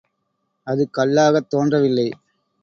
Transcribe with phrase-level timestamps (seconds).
[0.67, 2.07] அது கல்லாகத் தோன்றவில்லை.